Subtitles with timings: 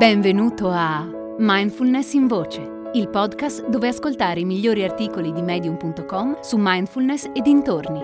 [0.00, 6.56] Benvenuto a Mindfulness in Voce, il podcast dove ascoltare i migliori articoli di medium.com su
[6.58, 8.00] mindfulness e dintorni.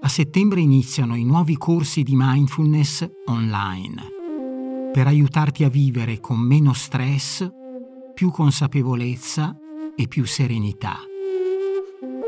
[0.00, 6.72] A settembre iniziano i nuovi corsi di mindfulness online per aiutarti a vivere con meno
[6.72, 7.46] stress,
[8.14, 9.54] più consapevolezza
[9.94, 10.96] e più serenità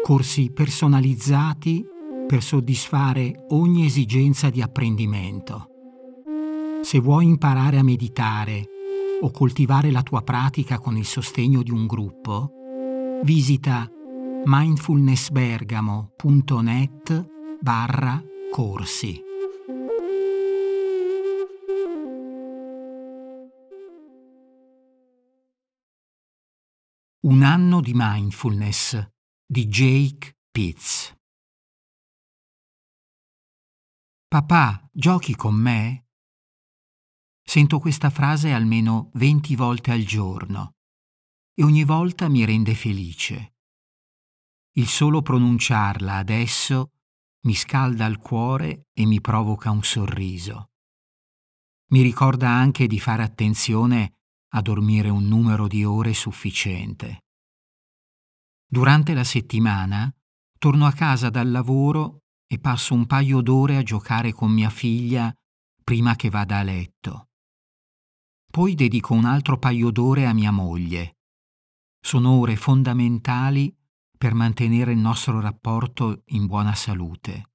[0.04, 1.82] corsi personalizzati
[2.26, 5.70] per soddisfare ogni esigenza di apprendimento.
[6.82, 8.68] Se vuoi imparare a meditare
[9.22, 12.50] o coltivare la tua pratica con il sostegno di un gruppo,
[13.22, 13.90] visita
[14.45, 17.30] mindfulnessbergamo.net
[17.62, 19.23] barra corsi.
[27.20, 29.12] Un anno di mindfulness
[29.46, 31.14] di Jake Pitts.
[34.26, 36.06] Papà, giochi con me?
[37.46, 40.76] Sento questa frase almeno 20 volte al giorno
[41.52, 43.56] e ogni volta mi rende felice.
[44.76, 46.92] Il solo pronunciarla adesso
[47.42, 50.70] mi scalda il cuore e mi provoca un sorriso.
[51.90, 54.14] Mi ricorda anche di fare attenzione
[54.54, 57.23] a dormire un numero di ore sufficiente.
[58.66, 60.12] Durante la settimana
[60.59, 65.32] torno a casa dal lavoro e passo un paio d'ore a giocare con mia figlia
[65.82, 67.28] prima che vada a letto.
[68.50, 71.16] Poi dedico un altro paio d'ore a mia moglie.
[72.00, 73.75] Sono ore fondamentali
[74.16, 77.50] per mantenere il nostro rapporto in buona salute.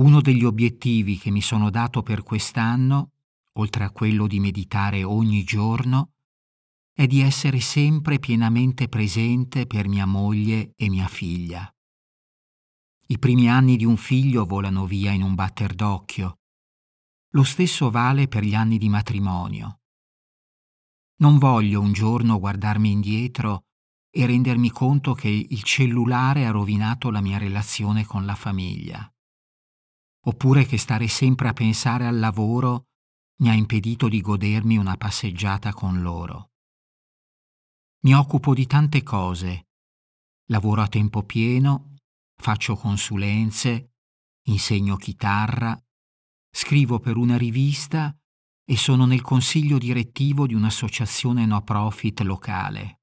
[0.00, 3.12] Uno degli obiettivi che mi sono dato per quest'anno,
[3.54, 6.12] oltre a quello di meditare ogni giorno,
[7.00, 11.66] è di essere sempre pienamente presente per mia moglie e mia figlia.
[13.06, 16.40] I primi anni di un figlio volano via in un batter d'occhio.
[17.30, 19.80] Lo stesso vale per gli anni di matrimonio.
[21.20, 23.62] Non voglio un giorno guardarmi indietro
[24.10, 29.10] e rendermi conto che il cellulare ha rovinato la mia relazione con la famiglia.
[30.26, 32.88] Oppure che stare sempre a pensare al lavoro
[33.36, 36.49] mi ha impedito di godermi una passeggiata con loro.
[38.02, 39.66] Mi occupo di tante cose.
[40.46, 41.96] Lavoro a tempo pieno,
[42.34, 43.90] faccio consulenze,
[44.46, 45.78] insegno chitarra,
[46.50, 48.16] scrivo per una rivista
[48.64, 53.02] e sono nel consiglio direttivo di un'associazione no profit locale.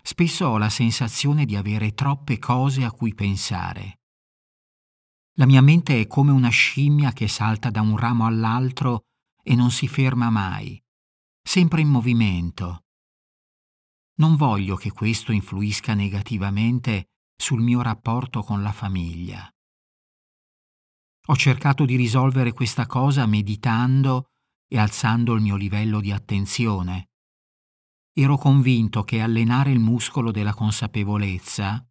[0.00, 4.02] Spesso ho la sensazione di avere troppe cose a cui pensare.
[5.36, 9.06] La mia mente è come una scimmia che salta da un ramo all'altro
[9.42, 10.80] e non si ferma mai,
[11.42, 12.83] sempre in movimento
[14.16, 19.48] non voglio che questo influisca negativamente sul mio rapporto con la famiglia.
[21.28, 24.30] Ho cercato di risolvere questa cosa meditando
[24.68, 27.08] e alzando il mio livello di attenzione.
[28.12, 31.84] Ero convinto che allenare il muscolo della consapevolezza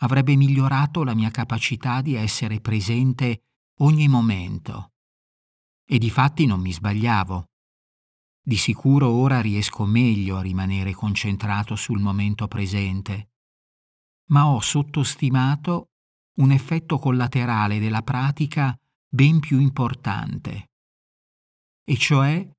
[0.00, 3.44] avrebbe migliorato la mia capacità di essere presente
[3.78, 4.92] ogni momento.
[5.86, 7.51] E di fatti non mi sbagliavo.
[8.44, 13.30] Di sicuro ora riesco meglio a rimanere concentrato sul momento presente,
[14.30, 15.90] ma ho sottostimato
[16.40, 18.76] un effetto collaterale della pratica
[19.08, 20.70] ben più importante.
[21.84, 22.50] E cioè,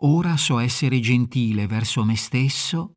[0.00, 2.92] ora so essere gentile verso me stesso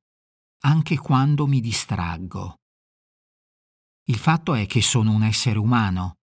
[0.63, 2.55] anche quando mi distraggo.
[4.09, 6.15] Il fatto è che sono un essere umano,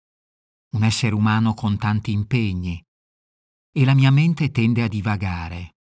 [0.74, 2.84] un essere umano con tanti impegni,
[3.72, 5.75] e la mia mente tende a divagare.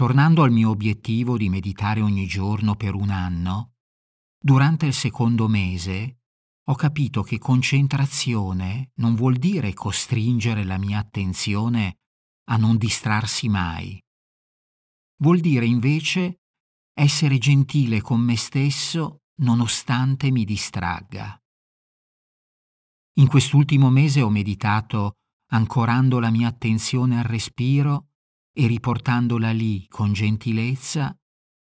[0.00, 3.74] Tornando al mio obiettivo di meditare ogni giorno per un anno,
[4.42, 6.20] durante il secondo mese
[6.68, 11.98] ho capito che concentrazione non vuol dire costringere la mia attenzione
[12.48, 14.02] a non distrarsi mai.
[15.18, 16.44] Vuol dire invece
[16.94, 21.38] essere gentile con me stesso nonostante mi distragga.
[23.18, 25.16] In quest'ultimo mese ho meditato
[25.50, 28.09] ancorando la mia attenzione al respiro
[28.52, 31.16] e riportandola lì con gentilezza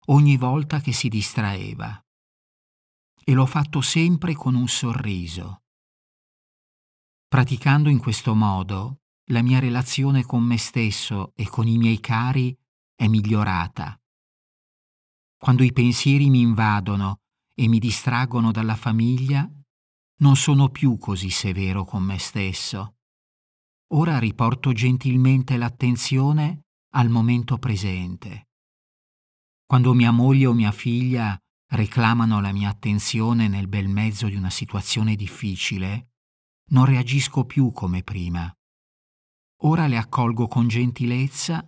[0.07, 2.01] ogni volta che si distraeva.
[3.25, 5.63] E l'ho fatto sempre con un sorriso.
[7.29, 12.57] Praticando in questo modo, la mia relazione con me stesso e con i miei cari
[12.95, 13.99] è migliorata.
[15.37, 17.21] Quando i pensieri mi invadono
[17.55, 19.49] e mi distraggono dalla famiglia,
[20.19, 22.97] non sono più così severo con me stesso.
[23.95, 28.49] Ora riporto gentilmente l'attenzione al momento presente.
[29.67, 31.39] Quando mia moglie o mia figlia
[31.73, 36.11] reclamano la mia attenzione nel bel mezzo di una situazione difficile,
[36.71, 38.53] non reagisco più come prima.
[39.65, 41.65] Ora le accolgo con gentilezza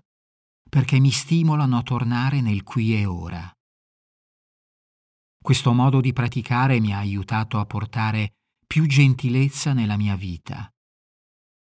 [0.69, 3.51] perché mi stimolano a tornare nel qui e ora.
[5.41, 8.33] Questo modo di praticare mi ha aiutato a portare
[8.67, 10.69] più gentilezza nella mia vita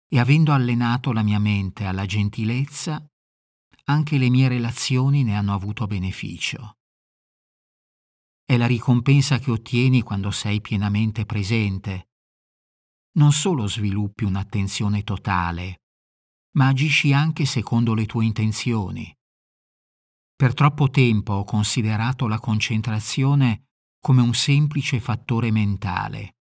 [0.07, 3.05] e avendo allenato la mia mente alla gentilezza,
[3.85, 6.77] anche le mie relazioni ne hanno avuto beneficio.
[8.45, 12.09] È la ricompensa che ottieni quando sei pienamente presente.
[13.13, 15.83] Non solo sviluppi un'attenzione totale,
[16.55, 19.15] ma agisci anche secondo le tue intenzioni.
[20.35, 23.67] Per troppo tempo ho considerato la concentrazione
[23.99, 26.35] come un semplice fattore mentale.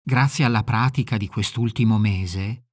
[0.00, 2.63] Grazie alla pratica di quest'ultimo mese,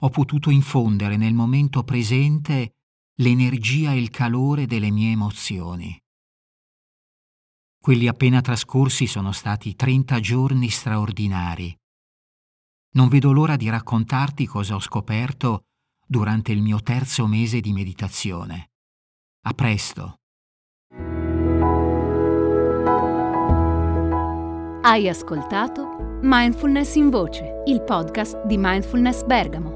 [0.00, 2.72] ho potuto infondere nel momento presente
[3.20, 5.98] l'energia e il calore delle mie emozioni.
[7.80, 11.74] Quelli appena trascorsi sono stati 30 giorni straordinari.
[12.94, 15.62] Non vedo l'ora di raccontarti cosa ho scoperto
[16.06, 18.70] durante il mio terzo mese di meditazione.
[19.46, 20.16] A presto.
[24.82, 29.75] Hai ascoltato Mindfulness in Voce, il podcast di Mindfulness Bergamo